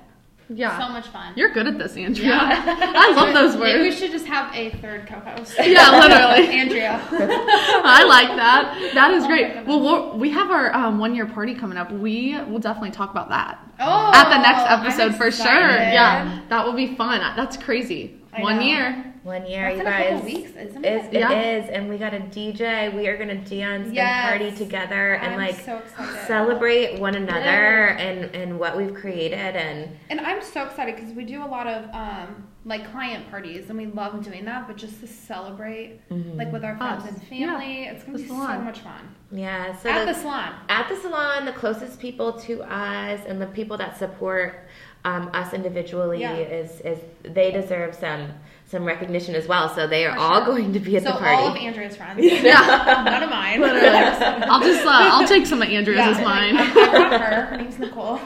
[0.47, 0.77] Yeah.
[0.79, 1.34] So much fun.
[1.36, 2.34] You're good at this, Andrea.
[2.39, 3.73] I love those words.
[3.73, 5.55] Maybe we should just have a third co-host.
[5.65, 6.47] Yeah, literally.
[6.60, 7.01] Andrea.
[7.12, 8.91] I like that.
[8.93, 9.47] That is Oh great.
[9.47, 9.67] goodness.
[9.67, 11.91] Well, we'll have our um, one year party coming up.
[11.91, 15.46] We will definitely talk about that Oh, at the next episode for sure.
[15.48, 17.19] Yeah, that will be fun.
[17.35, 18.19] That's crazy.
[18.31, 18.62] I one know.
[18.63, 19.14] year.
[19.26, 20.10] One year, That's you in a guys.
[20.12, 21.13] couple weeks, isn't Is, it?
[21.13, 21.32] Yeah.
[21.32, 22.94] It is, and we got a DJ.
[22.96, 24.32] We are gonna dance Yes.
[24.32, 25.82] and party together and I'm like so
[26.28, 31.26] celebrate one another and and what we've created and And I'm so excited because we
[31.26, 34.67] do a lot of um, like client parties, and we love doing that.
[34.67, 36.02] But just to celebrate,
[36.36, 37.10] like with our friends Us.
[37.10, 38.58] and family, it's gonna The be salon.
[38.60, 39.15] so much fun.
[39.32, 39.76] yeah.
[39.78, 40.54] So At the- the salon.
[40.69, 44.67] at the salon, the closest people to us and the people that support
[45.04, 46.36] um, us individually Yeah.
[46.36, 48.30] is is they deserve some
[48.76, 49.73] some recognition as well.
[49.73, 51.36] So they are For all going to be at so the party.
[51.36, 52.19] all of Andrea's friends.
[52.21, 53.04] yeah.
[53.06, 53.63] None of mine.
[53.63, 56.58] I'll just uh, I'll take some of Andrea's Yeah, as like, mine.
[56.58, 56.73] I, I
[57.10, 57.46] brought her.
[57.46, 58.19] Her name's Nicole.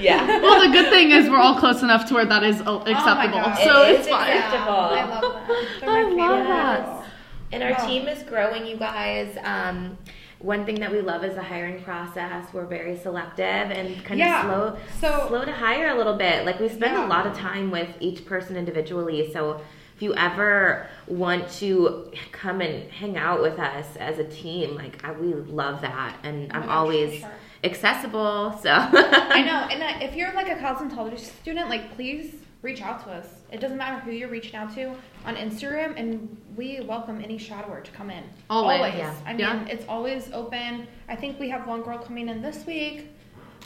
[0.00, 0.40] yeah.
[0.40, 3.40] well, the good thing is we're all close enough to where that is uh, acceptable.
[3.40, 3.58] God.
[3.58, 4.36] so It it's fine.
[4.36, 4.72] acceptable.
[4.72, 5.66] I love them.
[5.80, 7.08] They're I love favorites.
[7.50, 7.86] And our Oh.
[7.88, 9.36] team is growing, you guys.
[9.42, 9.98] Um,
[10.40, 12.46] one thing that we love is the hiring process.
[12.52, 14.48] We're very selective and kind Yeah.
[14.48, 16.46] of slow, So- slow to hire a little bit.
[16.46, 17.06] Like we spend Yeah.
[17.06, 19.30] a lot of time with each person individually.
[19.32, 19.60] So
[19.98, 25.04] if you ever want to come and hang out with us as a team, like
[25.04, 27.32] I, we love that, and I'm always sure.
[27.64, 28.56] accessible.
[28.62, 32.32] So I know, and uh, if you're like a cosmetology student, like please
[32.62, 33.26] reach out to us.
[33.50, 34.94] It doesn't matter who you're reaching out to
[35.26, 38.22] on Instagram, and we welcome any shadower to come in.
[38.48, 39.12] Always, yeah.
[39.26, 39.66] I mean, Yeah.
[39.66, 40.86] it's always open.
[41.08, 43.08] I think we have one girl coming in this week.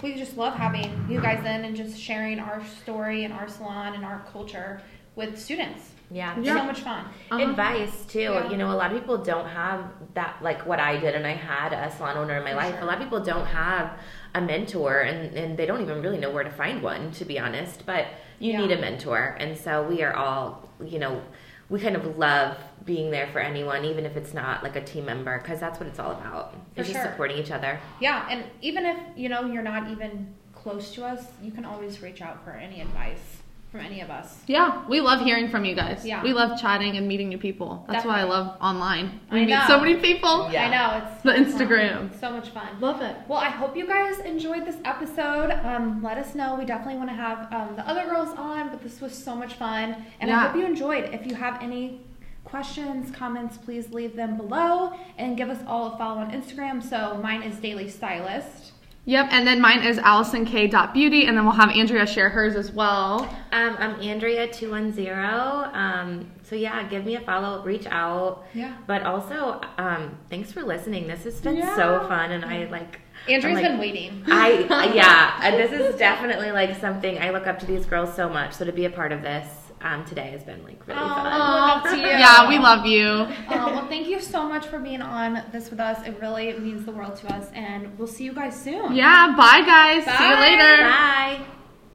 [0.03, 3.93] We just love having you guys in and just sharing our story and our salon
[3.93, 4.81] and our culture
[5.15, 5.91] with students.
[6.13, 6.59] Yeah, Yeah.
[6.59, 7.05] so much fun.
[7.31, 7.49] Uh-huh.
[7.51, 8.21] advice too.
[8.21, 8.51] Yeah.
[8.51, 9.85] You know, a lot of people don't have
[10.15, 12.75] that like what I did, and I had a salon owner in my For life.
[12.75, 12.83] sure.
[12.83, 13.99] A lot of people don't have
[14.35, 17.39] a mentor, and and they don't even really know where to find one, to be
[17.39, 17.87] honest.
[17.87, 18.07] But
[18.39, 18.59] you Yeah.
[18.67, 21.23] need a mentor, and so we are all, you know,
[21.69, 25.07] we kind of love being there for anyone, even if it's not like a team
[25.07, 26.53] member, because that's what it's all about.
[26.75, 27.11] For it's just sure.
[27.11, 27.79] supporting each other.
[28.01, 32.03] Yeah, and even if you know you're not even close to us, you can always
[32.03, 33.42] reach out for any advice
[33.73, 34.39] from any of us.
[34.47, 36.05] Yeah, we love hearing from you guys.
[36.05, 36.23] Yeah.
[36.23, 37.85] We love chatting and meeting new people.
[37.89, 39.19] That's why I love online.
[39.33, 39.65] We I meet know.
[39.67, 40.51] so many people.
[40.53, 40.67] Yeah.
[40.67, 42.11] I know it's The so Instagram.
[42.11, 42.19] fun.
[42.21, 42.69] so much fun.
[42.81, 43.17] Love it.
[43.29, 45.51] Well, I hope you guys enjoyed this episode.
[45.65, 46.55] Um, let us know.
[46.57, 49.55] We definitely want to have um, the other girls on, but this was so much
[49.55, 51.05] fun, and I hope you enjoyed.
[51.15, 52.03] If you have any
[52.45, 56.83] questions, comments, please leave them below and give us all a follow on Instagram.
[56.83, 58.72] So mine is Daily Stylist.
[59.05, 63.23] Yep, and then mine is AllisonK.beauty, and then we'll have Andrea share hers as well.
[63.51, 65.69] Um, I'm Andrea two one zero.
[65.73, 68.45] Um, so yeah, give me a follow, reach out.
[68.55, 68.77] Yeah.
[68.87, 71.09] But also, um, thanks for listening.
[71.09, 71.75] This has been Yeah.
[71.75, 73.01] so fun, and I like.
[73.29, 74.23] Andrew's I'm like- been waiting.
[74.29, 78.53] I yeah, this is definitely like something I look up to these girls so much.
[78.55, 79.49] So to be a part of this
[79.83, 81.15] um, today has been like really Aw.
[81.15, 81.85] fun.
[81.85, 82.19] Look up to you.
[82.19, 83.07] Yeah, we love you.
[83.07, 86.07] Uh, well, thank you so much for being on this with us.
[86.07, 88.95] It really means the world to us, and we'll see you guys soon.
[88.95, 90.05] Yeah, bye guys.
[90.05, 90.83] See you later.
[90.83, 91.62] Bye.